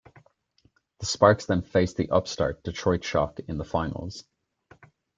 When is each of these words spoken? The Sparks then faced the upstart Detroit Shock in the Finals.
The 0.99 1.05
Sparks 1.05 1.45
then 1.45 1.61
faced 1.61 1.95
the 1.95 2.09
upstart 2.09 2.63
Detroit 2.63 3.03
Shock 3.03 3.37
in 3.41 3.59
the 3.59 3.63
Finals. 3.63 4.23